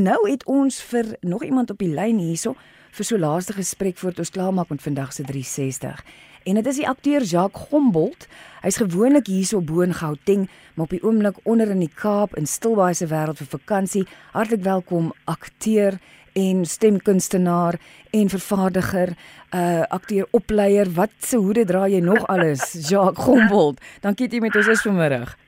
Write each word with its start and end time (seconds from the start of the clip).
Nou 0.00 0.24
het 0.26 0.42
ons 0.50 0.80
vir 0.82 1.12
nog 1.20 1.44
iemand 1.46 1.70
op 1.70 1.78
die 1.78 1.92
lyn 1.94 2.16
hierso 2.18 2.56
vir 2.96 3.06
so 3.06 3.18
laaste 3.18 3.54
gesprek 3.54 4.00
voor 4.00 4.16
ons 4.18 4.32
klaarmaak 4.34 4.72
met 4.74 4.82
vandag 4.82 5.12
se 5.14 5.22
360. 5.22 6.00
En 6.50 6.58
dit 6.58 6.66
is 6.66 6.80
die 6.80 6.88
akteur 6.88 7.22
Jacques 7.22 7.68
Gombold. 7.68 8.26
Hy's 8.64 8.80
gewoonlik 8.82 9.30
hierso 9.30 9.60
bo 9.62 9.86
in 9.86 9.94
Gauteng, 9.94 10.48
maar 10.74 10.88
op 10.88 10.96
die 10.96 11.02
oomblik 11.04 11.38
onder 11.44 11.70
in 11.70 11.84
die 11.84 11.92
Kaap 11.94 12.34
in 12.34 12.50
Stilbaai 12.50 12.90
se 12.98 13.06
wêreld 13.06 13.38
vir 13.38 13.52
vakansie. 13.54 14.04
Hartlik 14.34 14.66
welkom 14.66 15.12
akteur 15.30 16.00
en 16.34 16.66
stemkunstenaar 16.66 17.78
en 18.10 18.34
vervaardiger, 18.34 19.14
uh 19.54 19.86
akteur 19.94 20.26
opleier. 20.34 20.90
Wat 20.98 21.14
se 21.22 21.38
hoede 21.38 21.68
dra 21.70 21.86
jy 21.86 22.02
nog 22.02 22.26
alles, 22.26 22.72
Jacques 22.90 23.22
Gombold? 23.22 23.78
Dankie 24.02 24.26
dat 24.26 24.40
jy 24.40 24.46
met 24.48 24.58
ons 24.58 24.74
is 24.74 24.86
vanmiddag. 24.90 25.38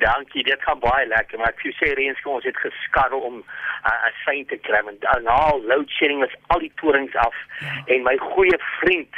Dankie, 0.00 0.44
dit 0.44 0.62
gaan 0.66 0.80
baie 0.82 1.06
lekker, 1.06 1.38
maar 1.38 1.52
ek 1.52 1.62
sê 1.78 1.92
reeds 1.98 2.24
ons 2.24 2.44
het 2.48 2.56
geskarrel 2.64 3.20
om 3.30 3.40
'n 3.40 3.44
uh, 3.88 4.12
sein 4.24 4.44
te 4.46 4.56
kry 4.56 4.80
en 4.84 4.98
nou 5.24 5.62
load 5.70 5.88
shedding 5.88 6.24
is 6.24 6.34
al 6.52 6.58
die 6.58 6.72
torings 6.80 7.14
af 7.14 7.36
ja. 7.60 7.94
en 7.94 8.02
my 8.02 8.16
goeie 8.16 8.58
vriend 8.80 9.14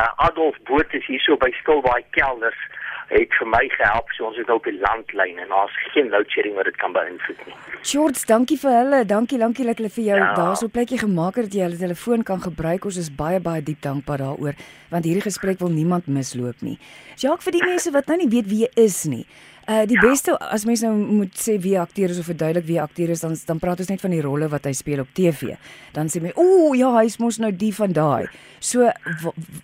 uh, 0.00 0.08
Adolf 0.28 0.56
Boot 0.68 0.94
is 0.94 1.06
hier 1.06 1.20
so 1.20 1.36
by 1.36 1.50
Stilbaai 1.60 2.04
kelders 2.16 2.60
het 3.08 3.34
vir 3.38 3.46
my 3.46 3.62
gehelp 3.70 4.08
so 4.16 4.26
ons 4.26 4.38
het 4.40 4.48
op 4.50 4.64
die 4.66 4.74
landlyn 4.80 5.38
en 5.38 5.52
daar's 5.54 5.74
geen 5.94 6.08
load 6.10 6.30
shedding 6.32 6.56
wat 6.58 6.66
dit 6.66 6.78
kan 6.82 6.94
beïnvloed 6.96 7.42
nie. 7.46 7.54
Shorts, 7.86 8.24
dankie 8.26 8.56
vir 8.58 8.72
hulle. 8.80 9.02
Dankie, 9.06 9.38
dankie 9.38 9.66
dat 9.68 9.78
hulle 9.78 9.92
vir 9.94 10.06
jou 10.08 10.18
ja. 10.18 10.30
daarso 10.34 10.68
plekjie 10.74 10.98
gemaak 11.04 11.38
het 11.38 11.46
dat 11.46 11.54
jy 11.54 11.66
hulle 11.68 11.78
telefoon 11.78 12.24
kan 12.26 12.42
gebruik. 12.42 12.88
Ons 12.88 12.98
is 13.04 13.12
baie 13.14 13.38
baie 13.42 13.62
diep 13.62 13.84
dankbaar 13.84 14.24
daaroor 14.24 14.58
want 14.90 15.06
hierdie 15.06 15.22
gesprek 15.22 15.62
wil 15.62 15.70
niemand 15.70 16.10
misloop 16.10 16.64
nie. 16.66 16.80
Jacques 17.14 17.46
vir 17.46 17.60
die 17.60 17.66
mense 17.70 17.94
wat 17.94 18.10
nou 18.10 18.18
nie 18.24 18.32
weet 18.32 18.50
wie 18.50 18.64
jy 18.64 18.72
is 18.88 19.04
nie. 19.10 19.26
Uh 19.66 19.82
die 19.86 19.98
ja. 19.98 20.02
beste 20.08 20.36
as 20.38 20.64
mens 20.64 20.84
nou 20.86 20.92
moet 20.94 21.34
sê 21.34 21.56
wie 21.58 21.74
akteur 21.80 22.12
is 22.12 22.20
of 22.22 22.28
verduidelik 22.30 22.68
wie 22.68 22.80
akteur 22.80 23.10
is 23.10 23.20
dan 23.20 23.34
dan 23.46 23.58
praat 23.58 23.80
ons 23.82 23.88
net 23.90 24.00
van 24.00 24.14
die 24.14 24.22
rolle 24.22 24.48
wat 24.48 24.64
hy 24.64 24.72
speel 24.72 25.02
op 25.02 25.10
TV. 25.12 25.56
Dan 25.92 26.06
sê 26.06 26.22
my, 26.22 26.30
"Ooh, 26.36 26.76
ja, 26.76 26.92
hy's 27.00 27.18
mos 27.18 27.38
nou 27.38 27.50
die 27.50 27.74
van 27.74 27.92
daai." 27.92 28.26
So 28.60 28.90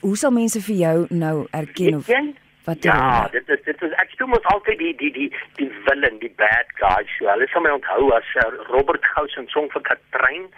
hoe 0.00 0.17
sal 0.17 0.31
mense 0.31 0.61
vir 0.61 0.77
jou 0.77 1.06
nou 1.11 1.47
erken 1.50 1.97
of 1.97 2.09
wat 2.64 2.84
Ja, 2.84 3.28
dit 3.32 3.48
is 3.48 3.62
dit 3.64 3.82
is 3.82 3.96
ek 4.02 4.14
sê 4.14 4.27
mos 4.27 4.48
altyd 4.55 4.78
die 4.78 4.94
die 5.00 5.12
die 5.12 5.28
die 5.58 5.70
villain, 5.86 6.18
die 6.22 6.32
bad 6.42 6.70
guy. 6.80 7.02
So 7.16 7.30
hulle 7.30 7.48
sal 7.52 7.64
my 7.64 7.74
onthou 7.78 8.10
as 8.16 8.28
uh, 8.44 8.48
Robert 8.70 9.04
Gous 9.14 9.36
en 9.41 9.48
Song 9.54 9.70
vir 9.74 9.84
Katrein 9.88 10.48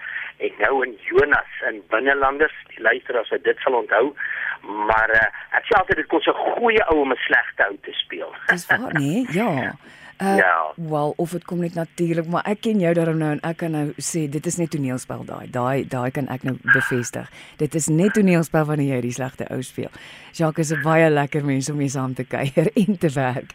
en 0.44 0.56
nou 0.60 0.82
in 0.86 0.94
Jonas 1.08 1.58
in 1.70 1.82
Binnelanders. 1.92 2.56
Die 2.74 2.82
luisteraars 2.82 3.28
sal 3.32 3.42
dit 3.42 3.66
sal 3.66 3.80
onthou. 3.80 4.14
Maar 4.88 5.16
uh, 5.16 5.26
ek 5.58 5.68
sê 5.68 5.78
altyd 5.80 6.02
dit 6.02 6.12
kos 6.12 6.28
'n 6.28 6.40
goeie 6.54 6.84
ou 6.92 7.02
om 7.02 7.12
'n 7.12 7.24
slegte 7.26 7.68
ou 7.70 7.76
te 7.88 7.92
speel. 8.04 8.32
Dis 8.52 8.66
waar, 8.68 8.92
nee? 9.00 9.26
Ja. 9.32 9.52
Uh, 10.22 10.36
ja. 10.36 10.72
Wel, 10.76 11.12
of 11.16 11.30
dit 11.30 11.44
kom 11.44 11.58
net 11.58 11.74
natuurlik, 11.74 12.26
maar 12.26 12.44
ek 12.46 12.60
ken 12.60 12.78
jou 12.78 12.92
daarom 12.94 13.18
nou 13.18 13.30
en 13.34 13.40
ek 13.42 13.56
kan 13.56 13.72
nou 13.74 13.86
sê 13.98 14.28
dit 14.30 14.46
is 14.46 14.56
net 14.60 14.70
toneelspel 14.70 15.24
daai. 15.26 15.48
Daai 15.50 15.86
daai 15.90 16.10
kan 16.14 16.28
ek 16.30 16.44
nou 16.46 16.54
bevestig. 16.62 17.30
Dit 17.58 17.74
is 17.74 17.88
net 17.90 18.14
toneelspel 18.14 18.68
wanneer 18.68 18.94
jy 18.94 19.00
die 19.08 19.14
slegte 19.16 19.48
ou 19.50 19.58
speel. 19.62 19.90
Jacques 20.32 20.70
is 20.70 20.72
'n 20.76 20.82
baie 20.82 21.10
lekker 21.10 21.44
mens 21.44 21.70
om 21.70 21.76
mee 21.76 21.88
saam 21.88 22.14
te 22.14 22.24
kuier 22.24 22.70
en 22.86 22.98
te 22.98 23.10
werk. 23.10 23.54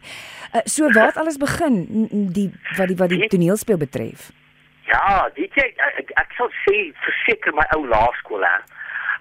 Uh, 0.52 0.60
so 0.64 0.92
waar 0.92 1.06
het 1.06 1.16
alles 1.16 1.36
begin 1.36 2.08
die 2.32 2.50
wat 2.76 2.88
die 2.88 2.96
wat 2.96 3.08
die 3.08 3.28
toneelspel 3.28 3.76
betref? 3.76 4.30
Ja, 4.84 5.30
dit 5.34 5.50
ek, 5.54 5.78
ek, 5.96 6.10
ek 6.18 6.32
sal 6.36 6.50
sê 6.66 6.92
verseker 7.06 7.54
my 7.54 7.64
ou 7.76 7.86
laerskool 7.86 8.44
hè. 8.44 8.56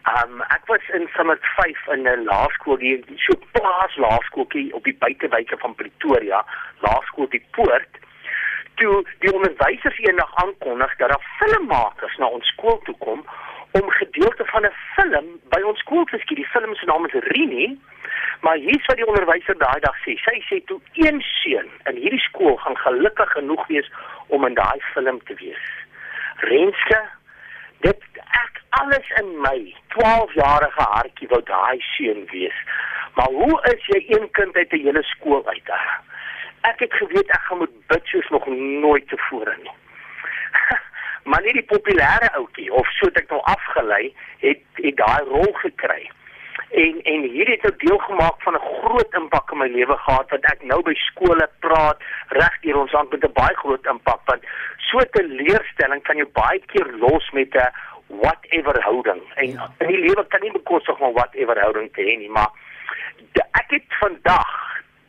Um 0.09 0.41
ek 0.41 0.65
was 0.65 0.81
in 0.93 1.07
Summit 1.15 1.39
5 1.55 1.87
in 1.93 2.07
'n 2.07 2.23
laerskool, 2.23 2.77
die 2.77 3.03
so 3.17 3.33
plaas 3.51 3.95
laerskooltjie 3.95 4.73
op 4.73 4.83
die 4.83 4.97
buitewyke 5.03 5.57
van 5.57 5.75
Pretoria, 5.75 6.45
laerskool 6.79 7.29
die 7.29 7.45
Poort. 7.51 7.99
Toe 8.75 9.05
die 9.19 9.33
onderwysers 9.33 9.97
eendag 9.97 10.35
aankondig 10.35 10.95
dat 10.97 11.09
daar 11.09 11.27
filmmakers 11.39 12.17
na 12.17 12.25
ons 12.25 12.47
skool 12.47 12.79
toe 12.83 12.95
kom 12.97 13.25
om 13.71 13.89
gedeelte 13.89 14.45
van 14.45 14.65
'n 14.65 14.79
film 14.95 15.27
by 15.49 15.61
ons 15.61 15.79
skool 15.79 16.03
te 16.05 16.17
skiet. 16.17 16.37
Die 16.37 16.53
film 16.55 16.75
se 16.75 16.85
naam 16.85 17.05
is 17.05 17.13
Rini. 17.13 17.79
Maar 18.41 18.55
hier's 18.55 18.85
wat 18.85 18.95
die 18.95 19.07
onderwyser 19.07 19.57
daai 19.57 19.79
dag 19.79 19.97
sê. 20.05 20.15
Sy 20.15 20.37
sê 20.49 20.63
toe 20.65 20.79
een 20.93 21.21
seun 21.21 21.69
in 21.83 21.95
hierdie 21.95 22.25
skool 22.29 22.55
gaan 22.57 22.77
gelukkig 22.77 23.31
genoeg 23.31 23.67
wees 23.67 23.91
om 24.27 24.45
in 24.45 24.53
daai 24.53 24.79
film 24.93 25.23
te 25.23 25.33
wees. 25.33 25.65
Renske, 26.35 27.01
dit 27.79 28.01
ek 28.45 28.58
alles 28.69 29.09
in 29.17 29.41
my 29.41 29.73
12 29.87 30.33
jarige 30.33 30.81
hartjie 30.81 31.27
wou 31.27 31.41
daai 31.43 31.79
seun 31.95 32.25
wees. 32.31 32.57
Maar 33.15 33.31
hoe 33.41 33.57
is 33.73 33.85
jy 33.85 34.03
een 34.07 34.29
kind 34.31 34.55
uit 34.55 34.71
'n 34.71 34.83
hele 34.83 35.03
skool 35.03 35.47
uit? 35.47 35.69
Ek 36.61 36.79
het 36.79 36.93
geweet 36.93 37.29
ek 37.29 37.41
gaan 37.47 37.57
moet 37.57 37.87
bid 37.87 38.05
soos 38.05 38.29
nog 38.29 38.45
nooit 38.85 39.07
tevore 39.07 39.55
nie. 39.63 39.75
maar 41.29 41.41
nie 41.41 41.53
die 41.53 41.69
populêre 41.73 42.29
ouetjie 42.33 42.73
of 42.73 42.87
so 42.87 43.09
dit 43.09 43.29
nou 43.29 43.41
afgelei 43.41 44.13
het 44.37 44.61
het 44.73 44.97
daai 44.97 45.23
rol 45.23 45.53
gekry. 45.53 46.11
En 46.69 47.01
en 47.01 47.21
hierdie 47.21 47.57
het 47.57 47.63
'n 47.63 47.67
nou 47.67 47.77
deel 47.77 47.97
gemaak 47.97 48.41
van 48.41 48.53
'n 48.53 48.67
groot 48.81 49.13
impak 49.13 49.51
in 49.51 49.57
my 49.57 49.67
lewe 49.67 49.97
gehad 49.97 50.29
wat 50.29 50.45
ek 50.53 50.63
nou 50.63 50.81
by 50.81 50.93
skole 50.93 51.49
praat 51.59 51.97
reg 52.27 52.57
hier 52.61 52.77
ons 52.77 52.91
land 52.91 53.11
met 53.11 53.23
'n 53.23 53.33
baie 53.33 53.55
groot 53.55 53.85
impak 53.85 54.21
want 54.25 54.43
so 54.77 54.97
'n 54.99 55.35
leerstelling 55.41 56.03
kan 56.03 56.15
jou 56.15 56.29
baie 56.33 56.61
keer 56.65 56.87
los 56.99 57.29
met 57.31 57.55
'n 57.55 57.71
whatever 58.09 58.81
houding. 58.81 59.21
En 59.35 59.51
ja. 59.51 59.71
in 59.77 59.87
die 59.87 59.99
lewe 59.99 60.25
kan 60.27 60.41
nie 60.41 60.51
bekostig 60.51 60.97
van 60.97 61.13
whatever 61.13 61.59
houding 61.59 61.93
te 61.93 62.01
hê 62.01 62.17
nie, 62.17 62.29
maar 62.29 62.49
de, 63.31 63.43
ek 63.51 63.77
het 63.77 63.99
vandag 63.99 64.55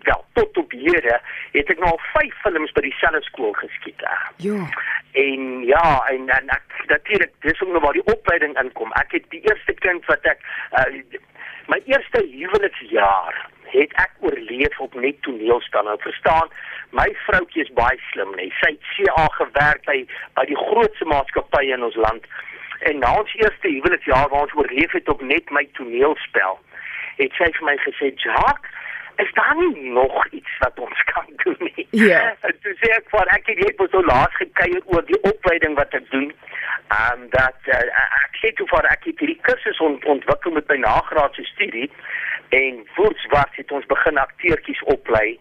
wel 0.02 0.24
tot 0.32 0.56
op 0.56 0.72
hede 0.72 1.20
het 1.52 1.70
ek 1.70 1.78
nou 1.78 1.90
al 1.90 2.00
5 2.12 2.40
films 2.44 2.72
by 2.76 2.84
dieselfde 2.84 3.22
skool 3.22 3.52
geskiet. 3.52 4.04
Ja. 4.36 4.56
En 5.12 5.64
ja, 5.66 5.86
en 6.12 6.28
en 6.28 6.52
ek 6.56 6.82
natuurlik 6.86 7.32
dis 7.44 7.60
ook 7.60 7.72
nou 7.74 7.82
waar 7.84 7.98
die 7.98 8.06
opleiding 8.12 8.56
inkom. 8.60 8.92
Ek 9.00 9.12
het 9.16 9.26
die 9.34 9.42
eerste 9.48 9.74
kind 9.84 10.06
wat 10.06 10.24
ek 10.24 10.44
uh, 10.78 11.18
my 11.72 11.80
eerste 11.84 12.22
huweliksjaar 12.26 13.48
het 13.70 13.92
ek 14.02 14.12
oorleef 14.26 14.78
op 14.80 14.94
net 14.94 15.20
toneelspel. 15.22 15.86
Nou 15.86 15.98
verstaan, 16.02 16.50
my 16.96 17.06
vroutjie 17.26 17.62
is 17.62 17.74
baie 17.78 17.98
slim, 18.10 18.32
nee. 18.38 18.50
Sy 18.60 18.74
het 18.74 18.94
CA 18.94 19.26
gewerk 19.38 19.84
by 19.86 19.98
by 20.38 20.46
die 20.50 20.58
grootste 20.58 21.06
maatskappye 21.10 21.76
in 21.76 21.86
ons 21.86 21.98
land. 21.98 22.26
En 22.80 22.98
na 22.98 23.14
ons 23.18 23.34
eerste 23.34 23.68
huweliksjaar 23.68 24.28
waar 24.28 24.46
ons 24.46 24.54
oorleef 24.54 24.92
het 24.92 25.08
op 25.08 25.22
net 25.22 25.50
my 25.50 25.68
toneelspel, 25.72 26.58
het 27.16 27.32
sy 27.38 27.48
vir 27.56 27.64
my 27.64 27.76
gesê, 27.84 28.12
"Jacques, 28.14 28.70
is 29.16 29.32
daar 29.32 29.56
nie 29.56 29.90
nog 29.90 30.26
iets 30.26 30.58
wat 30.58 30.78
ons 30.78 31.02
kan 31.12 31.26
doen 31.44 31.56
nie?" 31.58 31.86
Ja. 31.90 32.34
En 32.46 32.56
toe 32.62 32.74
sê 32.80 32.88
ek 32.96 33.10
vir 33.10 33.26
ek 33.36 33.46
het 33.46 33.58
net 33.58 33.90
so 33.90 34.02
laas 34.02 34.34
gekyk 34.36 34.82
oor 34.84 35.04
die 35.04 35.22
opleiding 35.22 35.74
wat 35.74 35.94
ek 35.94 36.10
doen. 36.10 36.32
Ehm 36.88 37.20
um, 37.20 37.28
dat 37.30 37.58
uh, 37.66 37.76
ek 38.24 38.34
sê 38.42 38.52
toe 38.52 38.66
vir 38.66 38.86
ek 38.90 39.04
het 39.04 39.18
hierdie 39.18 39.40
kursus 39.40 39.78
ont 39.78 40.04
ontwikkel 40.04 40.50
met 40.50 40.68
my 40.68 40.76
nagraadse 40.76 41.44
studie 41.44 41.90
en 42.48 42.86
voortswart 42.94 43.56
het 43.56 43.70
ons 43.70 43.86
begin 43.86 44.18
akteurtjies 44.18 44.82
oplei. 44.82 45.38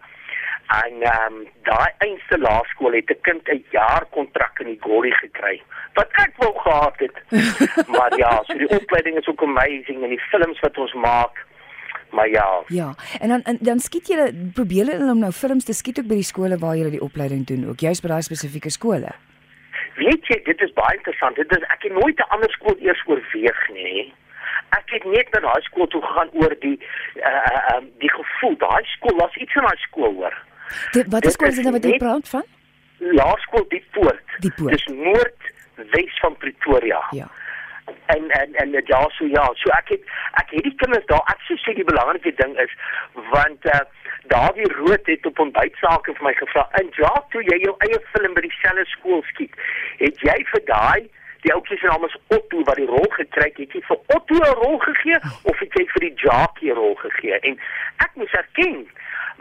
En 0.69 1.01
ehm 1.01 1.33
um, 1.33 1.47
daai 1.63 1.91
eenste 1.97 2.37
laerskool 2.37 2.93
het 2.93 3.09
'n 3.09 3.21
kind 3.21 3.47
'n 3.49 3.65
jaar 3.69 4.05
kontrak 4.09 4.59
in 4.59 4.65
die 4.65 4.81
Golly 4.81 5.11
gekry. 5.11 5.61
Wat 5.93 6.09
ek 6.11 6.33
wou 6.37 6.53
gehad 6.59 6.99
het. 6.99 7.17
maar 7.95 8.17
ja, 8.17 8.43
so 8.43 8.57
die 8.57 8.69
opleiding 8.69 9.17
is 9.17 9.27
ook 9.27 9.41
amazing 9.41 10.03
en 10.03 10.09
die 10.09 10.25
films 10.31 10.59
wat 10.59 10.77
ons 10.77 10.93
maak. 10.93 11.45
Maar 12.11 12.29
ja. 12.29 12.61
Ja. 12.67 12.95
En 13.19 13.27
dan 13.29 13.41
en, 13.41 13.57
dan 13.61 13.79
skiet 13.79 14.07
jy 14.07 14.33
probeer 14.53 14.85
hulle 14.85 15.11
om 15.11 15.19
nou 15.19 15.31
films 15.31 15.63
te 15.63 15.73
skiet 15.73 15.99
ook 15.99 16.07
by 16.07 16.19
die 16.21 16.31
skole 16.31 16.57
waar 16.57 16.75
jy 16.75 16.89
die 16.89 17.01
opleiding 17.01 17.45
doen 17.45 17.67
ook. 17.69 17.79
Jy's 17.79 18.01
by 18.01 18.07
daai 18.07 18.21
spesifieke 18.21 18.69
skole. 18.69 19.11
Weet 19.95 20.25
jy, 20.27 20.41
dit 20.43 20.61
is 20.61 20.73
baie 20.73 20.97
interessant. 20.97 21.35
Dit 21.35 21.51
is 21.57 21.63
ek 21.63 21.83
het 21.83 21.91
nooit 21.91 22.19
'n 22.19 22.29
ander 22.29 22.51
skool 22.51 22.77
eers 22.79 23.03
oorweeg 23.05 23.69
nie. 23.69 24.13
Ek 24.69 24.89
het 24.89 25.03
net 25.05 25.33
na 25.33 25.39
daai 25.39 25.61
skool 25.61 25.87
toe 25.87 26.01
gegaan 26.01 26.29
oor 26.33 26.55
die 26.59 26.79
uh 27.15 27.49
uh 27.73 27.81
die 27.97 28.13
gevoel. 28.13 28.57
Daai 28.57 28.83
skool 28.85 29.17
was 29.17 29.35
iets 29.35 29.55
in 29.55 29.61
daai 29.61 29.77
skool 29.77 30.13
hoor. 30.13 30.37
Dit 30.91 31.05
wat 31.09 31.25
is 31.25 31.35
is 31.35 31.55
dit 31.55 31.69
wat 31.69 31.83
jy 31.83 31.97
praat 31.97 32.29
van? 32.29 32.43
Laerskool 32.97 33.65
die 33.69 33.83
Poort. 33.91 34.39
Die 34.39 34.51
Poort. 34.51 34.71
Dis 34.71 34.85
Noordwes 34.85 36.19
van 36.19 36.37
Pretoria. 36.37 37.03
Ja. 37.11 37.29
En 38.05 38.29
en 38.29 38.53
en 38.53 38.71
ja 38.85 39.09
so 39.09 39.25
ja, 39.25 39.45
so 39.53 39.69
ek 39.69 39.89
het 39.89 40.01
ek 40.41 40.49
het 40.49 40.63
die 40.63 40.75
kinders 40.75 41.05
daar 41.05 41.25
ek 41.33 41.39
sê 41.47 41.73
die 41.73 41.83
belangrikste 41.83 42.33
ding 42.43 42.57
is 42.59 42.73
want 43.31 43.65
uh 43.65 43.85
Dawie 44.29 44.73
Rood 44.73 45.05
het 45.05 45.25
op 45.25 45.39
ontbytsake 45.39 46.13
vir 46.13 46.23
my 46.23 46.33
gevra, 46.33 46.67
"En 46.71 46.87
ja, 46.91 47.13
toe 47.29 47.43
jy 47.43 47.57
jou 47.65 47.75
eie 47.77 47.99
film 48.11 48.33
by 48.33 48.41
dieselfde 48.41 48.85
skool 48.85 49.23
skiet, 49.23 49.53
het 49.97 50.19
jy 50.21 50.37
vir 50.51 50.61
daai 50.65 51.09
die 51.41 51.53
ouetjie 51.53 51.77
se 51.77 51.85
naam 51.85 52.05
is 52.05 52.17
Otto 52.27 52.63
wat 52.63 52.75
die 52.75 52.85
rol 52.85 53.09
gekry 53.09 53.47
het, 53.49 53.57
het 53.57 53.73
jy 53.73 53.81
vir 53.87 53.99
Otto 54.15 54.35
'n 54.35 54.59
rol 54.63 54.77
gegee 54.77 55.19
of 55.43 55.59
het 55.59 55.73
jy 55.73 55.85
vir 55.93 56.01
die 56.07 56.13
Jackie 56.23 56.71
'n 56.71 56.75
rol 56.75 56.95
gegee?" 56.95 57.39
En 57.39 57.59
ek 57.97 58.11
moes 58.15 58.31
erken, 58.31 58.87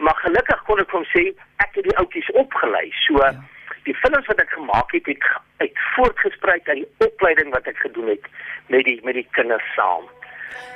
maar 0.03 0.17
gelukkig 0.23 0.61
kon 0.67 0.79
ek 0.79 0.93
hom 0.95 1.05
sê 1.13 1.23
ek 1.63 1.75
het 1.77 1.87
die 1.87 1.97
ouetjies 2.01 2.29
opgelei. 2.41 2.87
So 3.05 3.19
ja. 3.23 3.33
die 3.87 3.95
films 4.03 4.27
wat 4.31 4.39
ek 4.43 4.51
gemaak 4.55 4.91
het, 4.95 5.07
het 5.11 5.25
uit 5.63 5.81
voortgespruit 5.95 6.71
uit 6.71 6.83
die 6.83 7.07
opleiding 7.07 7.51
wat 7.55 7.67
ek 7.67 7.77
gedoen 7.83 8.13
het 8.15 8.31
met 8.67 8.85
die 8.87 8.99
met 9.03 9.19
die 9.19 9.27
kinders 9.37 9.65
saam. 9.75 10.07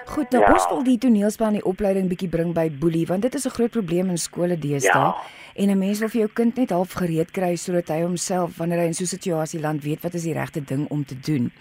Goed, 0.05 0.31
nou 0.35 0.43
ja. 0.43 0.51
ons 0.51 0.65
wil 0.69 0.83
die 0.83 0.97
toneelspel 0.99 1.53
in 1.53 1.59
die 1.61 1.69
opleiding 1.69 2.09
bietjie 2.11 2.29
bring 2.31 2.51
by 2.55 2.67
boelie 2.81 3.05
want 3.07 3.23
dit 3.23 3.35
is 3.39 3.47
'n 3.47 3.55
groot 3.55 3.71
probleem 3.71 4.09
in 4.09 4.19
skole 4.19 4.57
deesdae. 4.59 5.07
Ja. 5.07 5.15
En 5.55 5.69
'n 5.69 5.77
mens 5.77 5.99
wil 5.99 6.09
vir 6.09 6.19
jou 6.19 6.31
kind 6.33 6.55
net 6.55 6.69
half 6.69 6.93
gereed 6.93 7.31
kry 7.31 7.55
sodat 7.55 7.87
hy 7.87 8.01
homself 8.01 8.57
wanneer 8.57 8.79
hy 8.79 8.85
in 8.85 8.93
so 8.93 9.03
'n 9.03 9.15
situasie 9.15 9.59
land 9.59 9.83
weet 9.83 10.01
wat 10.01 10.13
is 10.13 10.23
die 10.23 10.33
regte 10.33 10.61
ding 10.63 10.89
om 10.89 11.05
te 11.05 11.19
doen. 11.19 11.51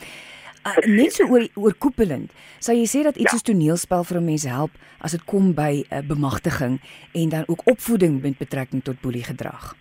Uh, 0.62 0.78
net 0.86 1.12
so 1.12 1.26
oor 1.26 1.42
oorkoepelend. 1.58 2.30
Sou 2.62 2.74
jy 2.76 2.86
sê 2.86 3.02
dat 3.02 3.16
iets 3.18 3.32
ja. 3.32 3.34
soos 3.34 3.46
toneelspel 3.48 4.04
vir 4.06 4.18
'n 4.20 4.24
mens 4.24 4.44
help 4.46 4.70
as 5.02 5.10
dit 5.10 5.24
kom 5.24 5.54
by 5.54 5.82
'n 5.82 5.86
uh, 5.90 6.02
bemagtiging 6.06 6.78
en 7.14 7.28
dan 7.28 7.44
ook 7.46 7.66
opvoeding 7.66 8.22
met 8.22 8.38
betrekking 8.38 8.82
tot 8.82 9.00
boelie 9.00 9.24
gedrag? 9.24 9.74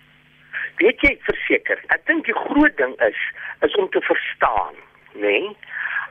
Weet 0.81 1.01
jy 1.05 1.13
verseker, 1.21 1.77
ek 1.93 2.01
dink 2.05 2.25
die 2.25 2.33
groot 2.33 2.77
ding 2.77 2.95
is 3.09 3.19
is 3.61 3.75
om 3.75 3.89
te 3.89 4.01
verstaan, 4.01 4.73
né? 5.13 5.21
Nee? 5.21 5.55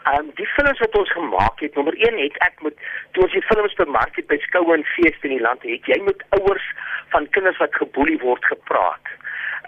Ehm 0.05 0.19
um, 0.19 0.31
die 0.34 0.46
films 0.46 0.78
wat 0.78 0.94
ons 0.96 1.12
gemaak 1.12 1.61
het, 1.61 1.75
nommer 1.75 1.94
1 1.94 2.19
het 2.19 2.37
ek 2.38 2.62
met 2.62 2.76
toe 3.12 3.22
ons 3.22 3.32
die 3.32 3.49
films 3.50 3.75
bemark 3.75 4.17
het 4.17 4.26
by 4.26 4.38
skoue 4.46 4.75
en 4.75 4.84
feeste 4.84 5.28
in 5.28 5.34
die 5.37 5.43
land, 5.44 5.62
het 5.62 5.84
jy 5.84 5.99
met 6.06 6.22
ouers 6.38 6.69
van 7.12 7.28
kinders 7.37 7.58
wat 7.58 7.75
geboelie 7.75 8.19
word 8.22 8.44
gepraat. 8.44 9.12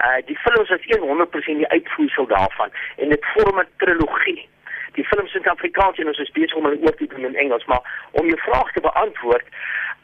Uh 0.07 0.23
die 0.31 0.39
films 0.47 0.71
is 0.71 0.89
100% 0.95 1.61
die 1.61 1.69
uitvoersel 1.69 2.27
daarvan 2.27 2.71
en 2.97 3.09
dit 3.09 3.31
vorm 3.35 3.61
'n 3.61 3.69
trilogie. 3.77 4.49
Die 4.97 5.05
films 5.05 5.35
in 5.35 5.49
Afrikaans 5.49 5.99
en 5.99 6.07
ons 6.07 6.19
is 6.19 6.33
besig 6.37 6.57
om 6.59 6.65
hulle 6.69 6.83
oor 6.85 6.97
te 6.97 7.07
doen 7.07 7.25
in 7.25 7.39
Engels, 7.45 7.65
maar 7.65 8.09
om 8.11 8.27
jou 8.27 8.41
vraag 8.41 8.73
te 8.73 8.81
beantwoord, 8.81 9.47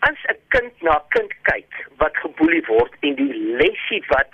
as 0.08 0.19
'n 0.32 0.38
kind 0.49 0.82
na 0.82 0.94
'n 0.96 1.08
kind 1.08 1.32
kyk 1.43 1.73
wat 1.96 2.17
geboelie 2.17 2.64
word 2.67 2.93
en 3.00 3.14
die 3.14 3.35
lesie 3.61 4.05
wat 4.08 4.31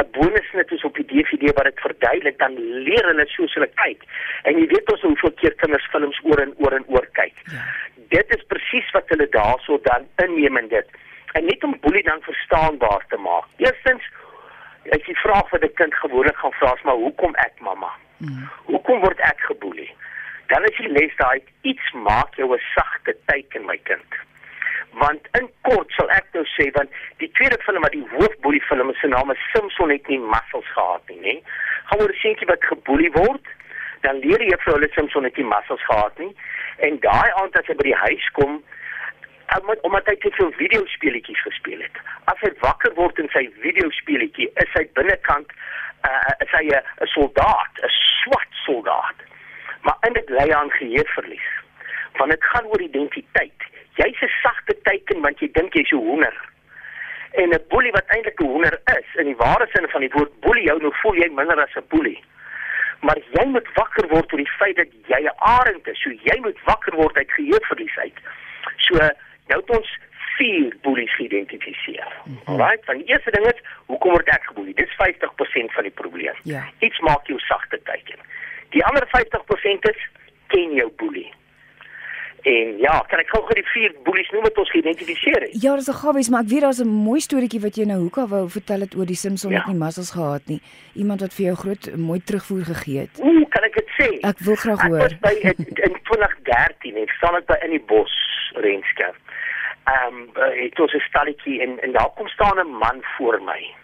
'n 0.00 0.10
bonusnit 0.12 0.70
is 0.72 0.84
op 0.84 0.94
die 0.94 1.04
DVD 1.04 1.52
wat 1.54 1.64
dit 1.64 1.80
verduidelik, 1.80 2.38
dan 2.38 2.54
leer 2.58 3.04
hulle 3.06 3.26
soos 3.26 3.54
hulle 3.54 3.70
kyk. 3.84 4.02
En 4.42 4.58
jy 4.58 4.66
weet 4.66 4.92
ons 4.92 5.00
hoeveel 5.00 5.32
keer 5.32 5.54
kinders 5.54 5.88
films 5.92 6.20
oor 6.22 6.40
en 6.40 6.54
oor 6.56 6.72
en 6.72 6.84
oor 6.86 7.06
kyk. 7.12 7.34
Ja. 7.44 7.64
Dit 8.08 8.36
is 8.36 8.44
presies 8.46 8.90
wat 8.90 9.08
hulle 9.08 9.28
daarso 9.28 9.78
dan 9.82 10.08
inneem 10.24 10.56
in 10.56 10.68
dit. 10.68 10.88
En 11.32 11.44
net 11.44 11.64
om 11.64 11.76
boelie 11.80 12.02
dan 12.02 12.22
verstaanbaar 12.22 13.04
te 13.08 13.16
maak. 13.16 13.44
Eerstens 13.56 14.02
as 14.90 15.04
jy 15.06 15.14
vra 15.14 15.44
vir 15.50 15.64
'n 15.64 15.74
kind 15.74 15.94
gewoonlik 15.94 16.36
gaan 16.36 16.52
vra, 16.52 16.76
maar 16.82 16.94
hoekom 16.94 17.34
ek 17.34 17.60
mamma? 17.60 17.92
Mm. 18.22 18.48
Hoekom 18.70 19.00
word 19.02 19.20
ek 19.26 19.40
geboelie? 19.50 19.90
Dan 20.52 20.64
is 20.68 20.76
die 20.78 20.92
les 20.94 21.14
daai 21.18 21.42
iets 21.62 21.94
maak 22.06 22.36
jou 22.38 22.52
'n 22.54 22.68
sagte 22.74 23.16
teken 23.26 23.66
my 23.66 23.78
kind 23.88 24.20
want 24.92 25.28
in 25.38 25.48
kort 25.66 25.92
sal 25.96 26.10
ek 26.12 26.26
nou 26.36 26.44
sê 26.52 26.68
want 26.76 26.92
die 27.22 27.30
tweede 27.38 27.58
film 27.64 27.84
wat 27.84 27.94
die 27.96 28.04
hoofboelie 28.12 28.62
film 28.68 28.90
is 28.92 29.00
se 29.00 29.08
naam 29.08 29.32
is 29.32 29.44
Simpson 29.52 29.92
het 29.94 30.08
nie 30.08 30.20
muscles 30.34 30.68
gehad 30.76 31.12
nie 31.12 31.20
nê 31.24 31.34
gaan 31.88 32.02
oor 32.04 32.12
'n 32.12 32.22
seentjie 32.24 32.50
wat 32.50 32.68
geboelie 32.72 33.12
word 33.16 33.46
dan 34.02 34.20
leer 34.24 34.42
jy 34.42 34.58
vir 34.64 34.74
hulle 34.74 34.90
Simpson 34.94 35.24
het 35.24 35.36
nie 35.36 35.48
muscles 35.54 35.84
gehad 35.88 36.18
nie 36.18 36.32
en 36.88 37.00
daai 37.00 37.30
aand 37.40 37.56
as 37.56 37.66
hy 37.66 37.76
by 37.80 37.88
die 37.88 38.02
huis 38.04 38.28
kom 38.40 38.62
omdat 39.56 39.80
omdat 39.88 40.06
hy 40.06 40.16
te 40.16 40.30
veel 40.36 40.52
videospeletjies 40.60 41.42
gespeel 41.48 41.80
het 41.86 41.96
as 42.34 42.44
hy 42.44 42.52
wakker 42.60 42.94
word 43.00 43.18
in 43.18 43.32
sy 43.32 43.48
videospeletjie 43.64 44.50
is 44.66 44.76
hy 44.76 44.84
binnekant 45.00 45.56
uh, 46.08 46.32
is 46.44 46.50
hy 46.50 46.64
'n 46.68 47.06
soldaat 47.16 47.74
'n 47.82 47.88
swart 47.88 48.52
soldaat 48.64 49.18
maar 49.82 49.96
in 50.06 50.12
dit 50.12 50.28
lê 50.28 50.50
aan 50.54 50.70
geheueverlies 50.70 51.48
want 52.18 52.30
dit 52.30 52.44
gaan 52.44 52.66
oor 52.66 52.80
identiteit 52.80 53.70
jy's 53.96 54.20
'n 54.22 54.32
sagte 54.42 54.74
teiken 54.82 55.20
want 55.20 55.38
jy 55.40 55.48
dink 55.52 55.74
jy's 55.74 55.92
'n 55.92 55.96
hoender. 55.96 56.36
En 57.32 57.48
'n 57.48 57.64
boelie 57.68 57.92
wat 57.92 58.06
eintlik 58.06 58.40
'n 58.40 58.46
hoender 58.46 58.80
is, 58.98 59.08
in 59.14 59.24
die 59.24 59.36
ware 59.36 59.66
sin 59.72 59.88
van 59.88 60.00
die 60.00 60.10
woord 60.12 60.40
boelie, 60.40 60.64
jou 60.64 60.80
nou 60.80 60.94
voel 60.94 61.14
jy 61.14 61.28
minder 61.28 61.60
as 61.60 61.76
'n 61.76 61.88
boelie. 61.88 62.24
Maar 63.00 63.18
jy 63.30 63.44
moet 63.46 63.68
wakker 63.74 64.08
word 64.08 64.32
oor 64.32 64.38
die 64.38 64.56
feit 64.58 64.76
dat 64.76 64.88
jy 65.06 65.20
'n 65.20 65.38
arend 65.38 65.86
is. 65.88 66.02
So 66.02 66.10
jy 66.10 66.38
moet 66.40 66.58
wakker 66.64 66.94
word 66.94 67.16
uit 67.16 67.32
geheueverlies 67.32 67.96
uit. 67.98 68.18
So 68.76 68.94
nou 69.46 69.60
het 69.60 69.70
ons 69.70 69.98
vier 70.38 70.76
boelies 70.82 71.14
geïdentifiseer. 71.14 72.12
Mm 72.24 72.38
-hmm. 72.44 72.60
Alright, 72.60 72.84
van 72.84 72.96
die 72.96 73.06
eerste 73.06 73.30
ding 73.30 73.46
is, 73.46 73.60
hoekom 73.86 74.10
word 74.10 74.28
ek 74.28 74.44
geboelie? 74.44 74.74
Dis 74.74 74.94
50% 75.02 75.72
van 75.76 75.82
die 75.82 75.96
probleem. 76.02 76.36
Ja. 76.42 76.52
Yeah. 76.52 76.66
Iets 76.78 76.98
maak 77.00 77.26
jou 77.26 77.38
sagte 77.38 77.80
teiken. 77.82 78.18
Die 78.70 78.84
ander 78.84 79.06
50% 79.06 79.88
is 79.92 80.00
ken 80.46 80.74
jou 80.74 80.90
boelie. 80.96 81.32
En 82.42 82.78
ja, 82.78 82.96
kan 83.06 83.20
ek 83.22 83.28
gou 83.30 83.38
gou 83.46 83.54
die 83.54 83.68
vier 83.70 83.92
boelies 84.02 84.30
noem 84.34 84.42
wat 84.48 84.56
ons 84.58 84.70
geïdentifiseer 84.74 85.44
het? 85.44 85.52
Ja, 85.62 85.76
dis 85.78 85.88
'n 85.88 86.00
gawees, 86.02 86.28
maar 86.28 86.42
ek 86.42 86.48
weet 86.48 86.60
daar's 86.60 86.82
'n 86.82 86.88
mooi 86.88 87.20
storieetjie 87.20 87.60
wat 87.60 87.76
jy 87.76 87.84
nou 87.84 87.98
hoeka 88.00 88.26
wou 88.26 88.48
vertel 88.48 88.80
het 88.80 88.96
oor 88.96 89.06
die 89.06 89.20
Simpson 89.24 89.52
wat 89.52 89.62
ja. 89.62 89.70
nie 89.70 89.78
massels 89.78 90.10
gehad 90.10 90.42
nie. 90.46 90.60
Iemand 90.94 91.20
wat 91.20 91.34
vir 91.34 91.44
jou 91.46 91.56
groot 91.56 91.96
mooi 91.96 92.20
terugvoer 92.24 92.64
gegee 92.64 92.98
het. 92.98 93.20
Ooh, 93.22 93.48
kan 93.48 93.64
ek 93.64 93.74
dit 93.74 93.88
sê? 93.98 94.08
Ek 94.20 94.38
wil 94.38 94.56
graag 94.56 94.82
hoor. 94.82 95.00
Ek 95.00 95.18
was 95.20 95.20
by 95.20 95.34
in 95.86 95.94
2013 96.10 96.96
en 96.96 97.08
staan 97.16 97.36
ek 97.36 97.46
by 97.46 97.58
in 97.64 97.70
die 97.70 97.84
bos 97.86 98.12
Renske. 98.54 99.14
Ehm 99.84 100.30
um, 100.36 100.50
dit 100.54 100.78
was 100.78 100.92
'n 100.92 101.08
stalletjie 101.08 101.60
en 101.62 101.80
en 101.82 101.92
daar 101.92 102.10
kom 102.16 102.28
staan 102.28 102.58
'n 102.58 102.76
man 102.84 103.02
voor 103.16 103.42
my. 103.42 103.74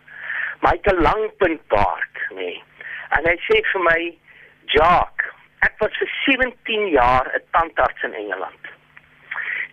Maar 0.60 0.72
hy 0.72 0.78
het 0.82 0.92
'n 0.92 1.02
lang 1.02 1.36
puntbaard, 1.36 2.16
nê. 2.30 2.34
Nee. 2.34 2.62
En 3.08 3.24
hy 3.24 3.36
sê 3.36 3.62
vir 3.72 3.82
my, 3.82 4.18
"Jock, 4.64 5.18
Ek 5.66 5.74
was 5.82 5.94
vir 5.98 6.10
17 6.24 6.88
jaar 6.88 7.26
'n 7.34 7.42
tandarts 7.50 8.02
in 8.02 8.14
Engeland. 8.14 8.62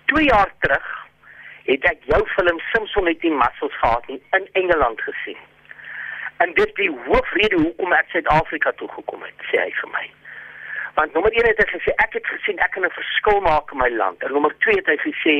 2 0.05 0.25
jaar 0.25 0.51
terug 0.59 0.87
het 1.63 1.83
ek 1.83 1.97
jou 2.05 2.27
film 2.27 2.59
Simpson 2.59 3.07
het 3.07 3.21
die 3.21 3.31
muscles 3.31 3.77
gehad 3.77 4.03
in 4.07 4.49
Engeland 4.51 5.01
gesien. 5.01 5.37
En 6.37 6.53
dit 6.53 6.67
is 6.67 6.73
die 6.73 6.97
hoofrede 7.05 7.55
hoekom 7.55 7.93
ek 7.93 8.09
Suid-Afrika 8.09 8.71
toe 8.71 8.89
gekom 8.91 9.21
het, 9.21 9.37
sê 9.51 9.61
hy 9.61 9.71
vir 9.71 9.89
my. 9.89 10.11
Want 10.93 11.13
nommer 11.13 11.31
1 11.31 11.47
het 11.47 11.57
hy 11.57 11.77
gesê 11.77 11.93
ek 11.95 12.13
het 12.13 12.27
gesien 12.27 12.59
ek 12.59 12.71
kan 12.71 12.85
'n 12.85 12.99
verskil 12.99 13.39
maak 13.41 13.71
in 13.71 13.77
my 13.77 13.89
land. 13.89 14.23
En 14.23 14.31
nommer 14.31 14.57
2 14.57 14.75
het 14.75 14.87
hy 14.87 14.97
gesê 14.97 15.35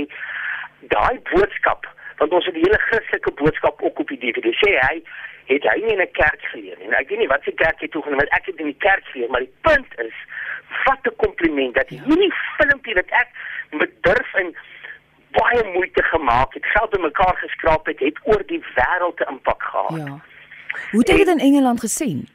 daai 0.88 1.20
boodskap, 1.32 1.88
want 2.18 2.32
ons 2.32 2.46
het 2.46 2.54
die 2.54 2.64
hele 2.66 2.80
Christelike 2.88 3.32
boodskap 3.32 3.82
ook 3.82 4.00
op 4.00 4.08
die 4.08 4.20
DVD 4.24 4.54
sê 4.62 4.76
hy 4.80 5.02
het 5.50 5.64
hy 5.70 5.78
nie 5.82 5.94
in 5.94 6.02
'n 6.02 6.12
kerk 6.12 6.42
geleer 6.52 6.78
nie. 6.80 6.88
Nou, 6.88 7.00
ek 7.02 7.10
weet 7.10 7.20
nie 7.20 7.34
wat 7.34 7.44
se 7.44 7.52
kerk 7.52 7.80
hy 7.80 7.88
toe 7.88 8.02
gaan, 8.02 8.16
maar 8.16 8.36
ek 8.38 8.46
het 8.46 8.60
in 8.60 8.72
die 8.74 8.82
kerk 8.88 9.06
geleer, 9.06 9.30
maar 9.30 9.46
die 9.46 9.58
punt 9.62 10.00
is 10.00 10.18
wat 10.86 11.00
'n 11.04 11.16
kompliment 11.16 11.76
dat 11.76 11.90
ja. 11.90 12.02
hierdie 12.04 12.34
filmpie 12.58 12.94
wat 12.94 13.10
ek 13.10 13.30
met 13.70 13.92
durf 14.02 14.34
en 14.34 14.56
baie 15.32 15.72
moeite 15.74 16.04
gemaak 16.04 16.54
het, 16.54 16.66
geld 16.66 16.90
bymekaar 16.90 17.36
geskraap 17.36 17.86
het, 17.86 18.00
het 18.00 18.18
oor 18.24 18.44
die 18.46 18.64
wêreld 18.76 19.20
'n 19.20 19.30
impak 19.30 19.64
gehad. 19.64 20.08
Ja. 20.08 20.20
Hoe 20.92 21.00
het 21.00 21.10
jy 21.10 21.18
dit 21.18 21.28
in 21.28 21.40
Engeland 21.40 21.80
gesien? 21.80 22.28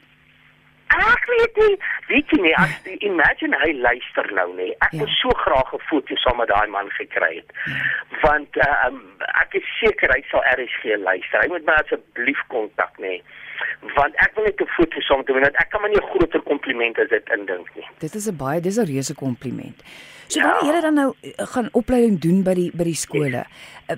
Ek 1.01 1.25
weet 1.29 1.59
nie, 1.61 1.75
weet 2.11 2.33
jy 2.33 2.39
nie, 2.43 2.53
as 2.59 2.73
jy 2.85 2.97
imagine 3.07 3.57
hy 3.63 3.71
luister 3.79 4.27
nou 4.37 4.47
nie. 4.57 4.71
Ek 4.85 4.93
ja. 4.93 5.01
wou 5.01 5.09
so 5.17 5.35
graag 5.43 5.73
'n 5.73 5.83
foto 5.89 6.17
saam 6.23 6.37
met 6.37 6.51
daai 6.53 6.67
man 6.69 6.89
gekry 6.97 7.33
het. 7.39 7.49
Ja. 7.65 7.79
Want 8.23 8.57
uh, 8.57 8.87
um, 8.87 8.99
ek 9.41 9.57
is 9.61 9.67
seker 9.79 10.13
hy 10.13 10.21
sal 10.29 10.45
RSG 10.55 10.97
luister. 11.01 11.41
Hy 11.41 11.49
moet 11.53 11.65
my 11.65 11.77
asseblief 11.81 12.41
kontak 12.53 12.93
nê. 12.99 13.21
Want 13.97 14.15
ek 14.25 14.35
wil 14.35 14.45
net 14.45 14.61
'n 14.61 14.73
foto 14.77 15.01
saam 15.01 15.25
doen 15.25 15.41
want 15.41 15.57
ek 15.63 15.69
kan 15.69 15.81
maar 15.81 15.89
nie 15.89 16.01
'n 16.01 16.11
groter 16.13 16.41
kompliment 16.41 16.99
as 16.99 17.09
dit 17.09 17.29
indink 17.37 17.69
nie. 17.75 17.87
Dit 17.99 18.15
is 18.15 18.27
'n 18.27 18.37
baie 18.37 18.61
dis 18.61 18.77
'n 18.77 18.85
reuse 18.85 19.15
kompliment. 19.15 19.81
So 20.27 20.39
ja. 20.39 20.47
wanneer 20.47 20.75
jy 20.75 20.81
dan 20.81 20.93
nou 20.93 21.13
eh, 21.21 21.31
gaan 21.53 21.67
opleiding 21.71 22.19
doen 22.19 22.43
by 22.43 22.53
die 22.53 22.71
by 22.73 22.83
die 22.83 22.95
skole, 22.95 23.43
ja. 23.43 23.45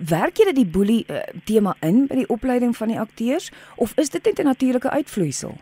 werk 0.09 0.37
jy 0.37 0.45
dit 0.49 0.55
die 0.55 0.65
boelie 0.65 1.05
uh, 1.05 1.21
tema 1.45 1.75
in 1.81 2.07
by 2.07 2.15
die 2.15 2.29
opleiding 2.29 2.73
van 2.77 2.87
die 2.87 2.99
akteurs 2.99 3.51
of 3.75 3.93
is 4.01 4.09
dit 4.09 4.25
net 4.25 4.39
'n 4.39 4.49
natuurlike 4.49 4.89
uitvloeisel? 4.89 5.57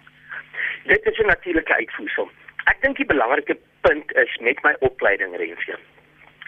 Dit 0.83 1.05
is 1.05 1.17
'n 1.17 1.25
natuurlike 1.25 1.75
uitvoersel. 1.75 2.29
Ek 2.63 2.81
dink 2.81 2.97
die 2.97 3.05
belangrike 3.05 3.57
punt 3.81 4.11
is 4.15 4.37
met 4.37 4.63
my 4.63 4.75
opleiding 4.79 5.35
Rensie. 5.35 5.75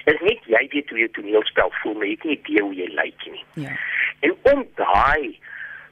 Is 0.05 0.19
nie 0.19 0.39
jy 0.45 0.67
weet 0.69 0.89
hoe 0.89 0.99
jy 0.99 1.07
toneelspel 1.07 1.71
voel, 1.81 1.93
maar 1.93 2.05
jy 2.05 2.11
het 2.11 2.23
nie 2.23 2.37
idee 2.37 2.61
hoe 2.61 2.75
jy 2.75 2.87
lyk 2.91 3.25
nie. 3.31 3.45
Ja. 3.53 3.71
En 4.19 4.35
om 4.41 4.67
daai 4.75 5.39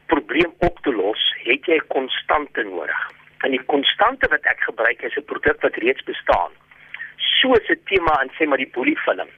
probleem 0.06 0.54
op 0.58 0.80
te 0.82 0.92
los, 0.92 1.34
het 1.44 1.66
jy 1.66 1.76
'n 1.76 1.88
konstante 1.88 2.64
nodig. 2.64 3.02
En 3.42 3.52
die 3.52 3.64
konstante 3.66 4.28
wat 4.28 4.46
ek 4.46 4.60
gebruik 4.60 5.02
is 5.02 5.16
'n 5.16 5.26
produk 5.26 5.62
wat 5.62 5.76
reeds 5.76 6.04
bestaan. 6.04 6.52
Soos 7.18 7.70
'n 7.70 7.80
tema 7.86 8.22
in 8.22 8.32
sê 8.38 8.48
maar 8.48 8.58
die 8.58 8.74
boelie 8.74 8.98
film. 8.98 9.30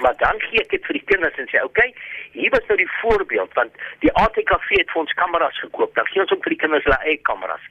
Maar 0.00 0.16
dan 0.16 0.40
gee 0.40 0.60
ek 0.60 0.70
dit 0.70 0.86
vir 0.86 0.98
die 0.98 1.06
kinders 1.10 1.38
en 1.38 1.48
sê, 1.50 1.62
"Oké, 1.62 1.64
okay, 1.64 1.94
hier 2.32 2.50
was 2.50 2.66
nou 2.66 2.76
die 2.78 2.90
voorbeeld 3.00 3.52
want 3.54 3.72
die 4.04 4.12
ATKV 4.12 4.68
het 4.68 4.90
vir 4.90 5.00
ons 5.00 5.12
kameras 5.12 5.58
gekoop. 5.58 5.94
Dan 5.94 6.06
gee 6.06 6.20
ons 6.20 6.32
ook 6.32 6.42
vir 6.42 6.54
die 6.54 6.62
kinders 6.64 6.84
hulle 6.84 7.00
eie 7.04 7.20
kameras. 7.28 7.64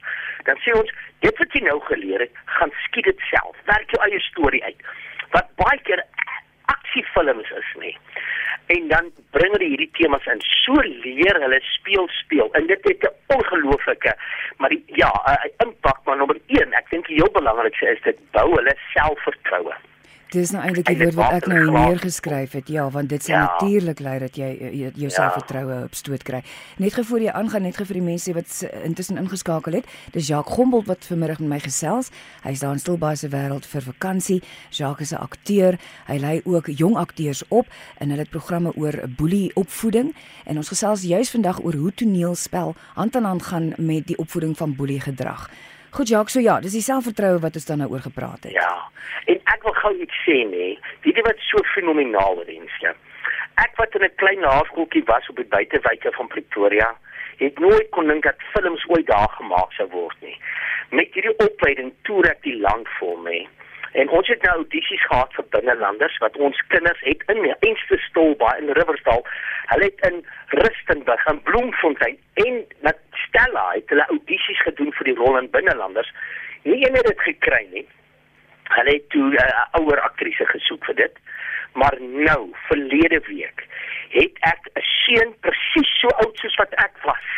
Dan 0.44 0.56
sê 0.64 0.74
ons, 0.78 0.90
dit 1.24 1.38
wat 1.38 1.52
jy 1.52 1.60
nou 1.66 1.80
geleer 1.80 2.20
het, 2.20 2.34
gaan 2.44 2.72
skiet 2.86 3.04
dit 3.04 3.20
self. 3.30 3.56
Werk 3.64 3.90
jou 3.90 4.02
eie 4.06 4.20
storie 4.20 4.64
uit. 4.64 4.82
Wat 5.30 5.48
baie 5.56 5.80
keer 5.82 6.04
aksiefilms 6.64 7.50
is 7.50 7.70
nie. 7.82 7.96
En 8.66 8.88
dan 8.88 9.10
bring 9.30 9.52
hulle 9.56 9.70
hierdie 9.70 9.90
temas 9.96 10.26
in. 10.26 10.40
So 10.64 10.74
leer 10.84 11.40
hulle 11.40 11.60
speel 11.72 12.08
speel. 12.20 12.52
En 12.52 12.66
dit 12.66 12.84
het 12.84 13.08
'n 13.08 13.36
ongelooflike 13.36 14.16
maar 14.58 14.68
die, 14.68 14.82
ja, 14.86 15.10
'n 15.24 15.66
impak 15.66 15.98
maar 16.04 16.16
nommer 16.16 16.38
1, 16.46 16.72
ek 16.72 16.90
dink 16.90 17.06
die 17.06 17.14
heel 17.14 17.30
belangrikste 17.32 17.86
is 17.86 18.02
dit 18.02 18.18
bou 18.30 18.54
hulle 18.54 18.74
selfvertroue. 18.92 19.74
Dis 20.28 20.50
nou 20.52 20.60
eintlik 20.60 20.84
die 20.90 20.98
woord 21.00 21.14
wat 21.16 21.32
ek 21.38 21.46
nou 21.48 21.56
hier 21.62 21.70
neergeskryf 21.72 22.52
het. 22.52 22.68
Ja, 22.68 22.82
want 22.92 23.08
dit 23.08 23.22
sal 23.24 23.34
Ja. 23.34 23.44
natuurlik 23.46 23.98
lei 24.00 24.18
dat 24.18 24.36
jy 24.36 24.58
eh, 24.60 24.72
jou, 24.78 24.92
Ja. 24.94 25.08
selfvertroue 25.08 25.84
op 25.84 25.94
stoot 25.94 26.22
kry. 26.22 26.42
Net 26.76 26.92
gou 26.94 27.04
voor 27.06 27.20
jy 27.20 27.30
aangaan, 27.30 27.62
net 27.62 27.76
gou 27.76 27.86
vir 27.86 27.94
die 27.94 28.02
mense 28.02 28.32
wat 28.34 28.48
se- 28.48 28.68
intussen 28.84 29.16
ingeskakel 29.16 29.72
het. 29.72 29.86
Dis 30.12 30.26
Jacques 30.26 30.54
Gombold 30.54 30.86
wat 30.86 31.04
vanmiddag 31.06 31.38
met 31.38 31.48
my 31.48 31.58
gesels. 31.60 32.10
Hy's 32.42 32.58
daar 32.60 32.72
in 32.72 32.78
Stilbaai 32.78 33.16
se 33.16 33.28
wêreld 33.28 33.64
vir 33.66 33.80
vakansie. 33.82 34.42
Jacques 34.70 35.00
is 35.10 35.12
'n 35.18 35.22
akteur. 35.22 35.78
Hy 36.06 36.18
lei 36.18 36.40
ook 36.44 36.66
jong 36.66 36.96
akteurs 36.96 37.42
op 37.48 37.66
en 37.98 38.08
hulle 38.10 38.20
het 38.20 38.30
programme 38.30 38.72
oor 38.76 39.08
boelie 39.16 39.50
opvoeding 39.54 40.14
en 40.44 40.56
ons 40.56 40.68
gesels 40.68 41.02
juis 41.02 41.30
vandag 41.30 41.64
oor 41.64 41.72
hoe 41.74 41.92
toneelspel 41.94 42.74
hand 42.94 43.16
aan 43.16 43.24
hand 43.24 43.42
gaan 43.42 43.72
met 43.78 44.06
die 44.06 44.18
opvoeding 44.18 44.56
van 44.56 44.74
boelie 44.76 45.00
gedrag. 45.00 45.48
Goed 45.98 46.08
Jacques, 46.08 46.30
so 46.30 46.38
ja, 46.38 46.60
dis 46.62 46.76
die 46.76 46.84
selfvertroue 46.86 47.40
wat 47.42 47.56
ons 47.58 47.64
dan 47.66 47.80
nou 47.82 47.88
oor 47.90 48.02
gepraat 48.04 48.44
het. 48.46 48.52
Ja. 48.54 48.70
En 49.32 49.40
ek 49.50 49.64
wil 49.66 49.72
gou 49.80 49.90
iets 50.04 50.18
sê 50.22 50.36
nê. 50.46 50.68
Weet 51.02 51.16
jy 51.18 51.24
wat 51.26 51.40
so 51.42 51.58
fenomenaal 51.72 52.44
is, 52.44 52.76
ja? 52.84 52.92
Ek 53.58 53.74
wat 53.80 53.96
in 53.98 54.04
'n 54.06 54.14
klein 54.22 54.46
laerskooltjie 54.46 55.02
was 55.10 55.26
op 55.28 55.42
die 55.42 55.50
buitewyke 55.56 56.12
van 56.14 56.30
Pretoria, 56.30 56.92
het 57.42 57.58
nooit 57.58 57.90
kon 57.90 58.06
dink 58.06 58.22
dat 58.22 58.46
films 58.54 58.86
ooit 58.86 59.06
daar 59.06 59.32
gemaak 59.40 59.72
sou 59.72 59.88
word 59.90 60.16
nie. 60.20 60.38
Met 60.90 61.10
hierdie 61.14 61.34
opleiding 61.38 61.90
toer 62.02 62.30
ek 62.30 62.42
die 62.42 62.58
land 62.60 62.86
vol 63.00 63.18
nê. 63.26 63.48
En 63.92 64.08
ons 64.08 64.28
het 64.28 64.42
nou 64.42 64.54
audisies 64.54 65.04
gehad 65.06 65.34
vir 65.34 65.44
binnelanders 65.50 66.18
wat 66.18 66.36
ons 66.36 66.62
kinders 66.68 67.00
het 67.00 67.22
in 67.32 67.54
Enste 67.58 67.98
Stolbaai 68.08 68.58
in 68.60 68.72
Riversdal. 68.76 69.24
Hulle 69.72 69.84
het 69.84 70.06
in 70.10 70.24
Rustenburg 70.46 71.26
en 71.26 71.42
Bloemfontein 71.42 72.18
en 72.34 72.64
met 72.80 72.98
Stella 73.26 73.70
het 73.72 73.88
hulle 73.88 74.06
audisies 74.08 74.60
gedoen 74.62 74.92
vir 74.92 75.10
die 75.10 75.16
rol 75.20 75.38
in 75.38 75.50
binnelanders. 75.50 76.12
Nie 76.62 76.84
een 76.84 77.00
het 77.00 77.06
dit 77.06 77.20
gekry 77.20 77.64
nie. 77.72 77.86
Hulle 78.68 78.92
het 78.92 79.08
toe 79.10 79.30
'n 79.30 79.34
uh, 79.34 79.64
ouer 79.80 80.00
aktrise 80.00 80.46
gesoek 80.46 80.84
vir 80.84 80.94
dit. 80.94 81.16
Maar 81.72 81.96
nou, 82.00 82.50
verlede 82.68 83.20
week, 83.26 83.66
het 84.08 84.36
ek 84.40 84.68
'n 84.74 84.82
seun 84.82 85.34
presies 85.40 85.98
so 86.00 86.08
oud 86.08 86.38
soos 86.38 86.56
wat 86.56 86.74
ek 86.74 86.96
was. 87.02 87.28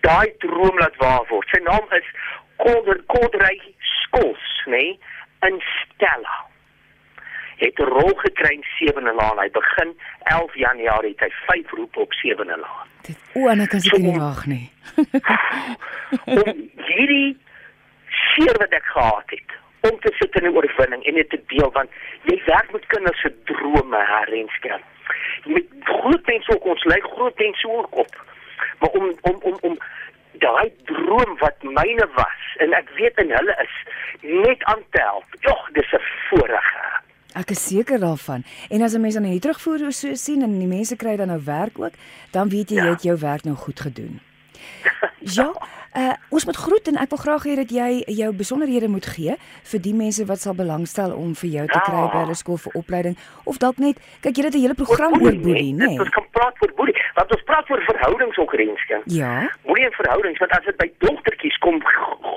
Daai 0.00 0.34
droom 0.38 0.78
laat 0.78 0.96
waar 0.96 1.26
word. 1.28 1.48
Sy 1.48 1.60
naam 1.62 1.86
is 1.90 2.08
Kolder 2.56 3.02
Kodrey 3.06 3.60
Skols, 3.78 4.62
nê, 4.66 4.70
nee, 4.70 4.98
in 5.48 5.60
Stella. 5.60 6.36
Het 7.56 7.78
'n 7.78 7.82
rol 7.82 8.14
gekry 8.14 8.54
in 8.54 8.64
Sewende 8.76 9.14
Laan. 9.14 9.38
Hy 9.38 9.50
begin 9.50 10.00
11 10.22 10.54
Januarie, 10.54 11.14
het 11.16 11.20
hy 11.20 11.30
5 11.30 11.70
roepe 11.70 12.00
op 12.00 12.12
Sewende 12.12 12.56
Laan. 12.56 12.88
Dit 13.02 13.18
o, 13.34 13.48
en 13.48 13.60
ek 13.60 13.68
kan 13.68 13.80
seker 13.80 14.00
nie 14.00 14.18
wag 14.18 14.46
nie. 14.46 14.70
om 16.40 16.70
hierdie 16.76 17.38
seer 18.08 18.56
wat 18.58 18.72
ek 18.72 18.84
gehad 18.84 19.30
het 19.36 19.50
om 19.90 20.00
te 20.00 20.12
sit 20.18 20.34
in 20.40 20.48
'n 20.48 20.56
oorwinning 20.56 21.04
en 21.04 21.14
dit 21.14 21.30
te 21.30 21.40
deel 21.46 21.70
want 21.72 21.90
jy 22.22 22.42
werk 22.46 22.72
met 22.72 22.86
kinders 22.86 23.20
se 23.20 23.30
drome 23.44 24.00
herenskerp. 24.12 24.84
Met 25.44 25.66
groot 25.80 26.26
mense 26.26 26.54
ook 26.54 26.64
ons 26.64 26.84
lei 26.84 27.00
groot 27.00 27.38
mense 27.38 27.68
ook 27.68 27.96
op. 28.04 28.24
Maar 28.78 28.90
om 28.90 29.12
om 29.20 29.36
om 29.40 29.56
om 29.60 29.78
daai 30.38 30.72
droom 30.84 31.36
wat 31.38 31.62
myne 31.62 32.06
was 32.16 32.42
en 32.58 32.72
ek 32.72 32.88
weet 32.98 33.18
in 33.22 33.30
hulle 33.30 33.54
is 33.62 33.74
net 34.22 34.62
aan 34.64 34.82
te 34.90 35.00
help. 35.02 35.24
Jogg, 35.40 35.70
dis 35.72 35.92
'n 35.92 36.00
voorreg. 36.28 36.68
Ek 37.34 37.50
is 37.50 37.66
seker 37.66 37.98
daarvan. 37.98 38.44
En 38.70 38.82
as 38.82 38.94
'n 38.94 39.00
mens 39.00 39.14
dan 39.14 39.24
hier 39.24 39.40
terugvoer 39.40 39.92
so 39.92 40.14
sien 40.14 40.42
en 40.42 40.58
die 40.58 40.68
mense 40.68 40.96
kry 40.96 41.16
dan 41.16 41.28
nou 41.28 41.40
werk 41.44 41.78
ook, 41.78 41.92
dan 42.30 42.48
weet 42.48 42.68
jy 42.70 42.76
jy 42.76 42.84
Ja. 42.84 42.90
het 42.90 43.02
jou 43.02 43.18
werk 43.18 43.44
nou 43.44 43.56
goed 43.56 43.80
gedoen. 43.80 44.20
Ja, 44.84 44.90
uh, 45.96 46.12
ons 46.30 46.44
moet 46.44 46.56
groet 46.56 46.88
en 46.88 46.96
ek 46.96 47.10
wil 47.10 47.18
graag 47.18 47.44
hê 47.48 47.54
dat 47.56 47.70
jy 47.70 48.02
jou 48.06 48.32
besonderhede 48.32 48.88
moet 48.88 49.06
gee 49.06 49.36
vir 49.72 49.80
die 49.80 49.94
mense 49.94 50.24
wat 50.26 50.38
sal 50.40 50.54
belangstel 50.54 51.12
om 51.14 51.34
vir 51.34 51.50
jou 51.50 51.66
te 51.66 51.80
kry 51.86 52.02
Ja. 52.04 52.10
by 52.12 52.18
hulle 52.24 52.34
skool 52.34 52.56
vir 52.58 52.72
opleiding 52.74 53.16
of 53.44 53.58
dalk 53.58 53.78
net 53.78 53.96
kyk 54.22 54.36
jy 54.36 54.44
het 54.44 54.54
'n 54.54 54.60
hele 54.60 54.74
program 54.74 55.12
oor 55.22 55.32
boelie, 55.46 55.72
nê? 55.72 55.86
nee? 55.88 56.00
Ons 56.00 56.08
kan 56.10 56.24
praat 56.32 56.54
oor 56.62 56.72
boelie. 56.76 56.94
Want 57.14 57.30
ons 57.32 57.42
praat 57.44 57.70
oor 57.70 57.80
verhoudings 57.86 58.36
ook 58.38 58.52
renske. 58.54 59.02
Ja. 59.06 59.50
Boelie 59.64 59.84
en 59.86 59.92
verhoudings, 59.92 60.38
want 60.38 60.50
as 60.52 60.64
dit 60.64 60.76
by 60.76 60.88
dogtertjies 60.98 61.56
kom, 61.58 61.80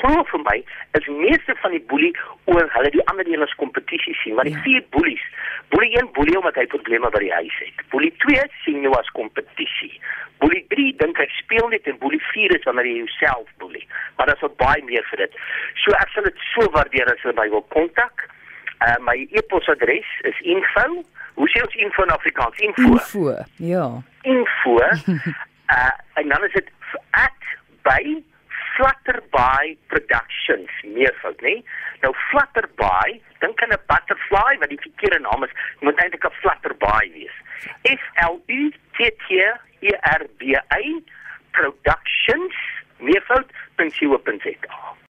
glo 0.01 0.24
vir 0.32 0.41
my, 0.44 0.63
is 0.94 1.08
meeste 1.08 1.56
van 1.62 1.72
die 1.72 1.82
boelie 1.88 2.13
oor 2.46 2.70
hulle 2.75 2.89
die 2.91 3.06
ander 3.10 3.25
een 3.27 3.41
as 3.41 3.56
kompetisie 3.56 4.13
sien. 4.22 4.36
Want 4.36 4.48
die 4.48 4.56
Ja. 4.56 4.62
vier 4.62 4.84
boelies, 4.91 5.24
boelie 5.74 5.92
1 6.00 6.12
boelie 6.16 6.38
omdat 6.40 6.56
hy 6.60 6.66
probleme 6.72 7.10
by 7.14 7.22
die 7.24 7.34
huis 7.34 7.58
het. 7.64 7.84
Boelie 7.92 8.14
2 8.24 8.46
sien 8.64 8.82
jou 8.86 8.94
as 8.98 9.12
kompetisie. 9.18 9.94
Boelie 10.42 10.64
3 10.74 10.94
dink 11.02 11.20
hy 11.22 11.28
speel 11.40 11.68
net 11.74 11.90
en 11.90 12.00
boelie 12.02 12.22
4 12.32 12.56
is 12.56 12.66
wanneer 12.70 12.90
jy 12.90 13.04
jouself 13.04 13.52
boelie. 13.64 13.86
Maar 14.18 14.32
daar's 14.32 14.58
baie 14.62 14.84
meer 14.88 15.06
vir 15.12 15.26
dit. 15.26 15.38
So 15.84 15.96
ek 16.00 16.14
sal 16.16 16.28
dit 16.30 16.48
so 16.54 16.70
waardeer 16.76 17.12
as 17.14 17.24
jy 17.26 17.36
my 17.38 17.50
wil 17.54 17.66
kontak. 17.76 18.28
Uh, 18.78 18.94
my 19.02 19.18
e-posadres 19.34 20.10
is 20.30 20.42
info. 20.46 21.02
Hoe 21.38 21.50
sê 21.50 21.62
ons 21.66 21.78
info 21.82 22.06
in 22.06 22.14
Afrikaans? 22.14 22.60
Info 22.66 22.94
Info. 22.94 23.38
Ja. 23.58 23.88
info 24.28 24.78
uh 25.76 25.96
en 26.14 26.30
dan 26.30 26.44
is 26.46 26.54
dit 26.54 26.70
by 27.88 28.24
Flutterby 28.77 29.74
Productions 29.89 30.69
meervoud 30.86 31.41
nê? 31.41 31.55
Nou 32.03 32.13
Flutterby 32.29 33.17
dink 33.41 33.62
aan 33.65 33.74
'n 33.74 33.86
butterfly 33.89 34.53
wat 34.62 34.69
die 34.69 34.84
verkeerde 34.86 35.19
naam 35.25 35.43
is 35.43 35.55
moet 35.79 35.98
eintlik 36.03 36.27
'n 36.29 36.38
Flutterby 36.41 37.03
wees. 37.15 37.38
F 37.89 38.03
L 38.29 38.38
U 38.60 38.62
T 38.96 38.98
T 39.25 39.27
E 39.79 39.91
R 40.19 40.24
B 40.38 40.53
Y 40.81 40.86
Productions 41.57 42.55
meervoud.co.za 42.98 44.97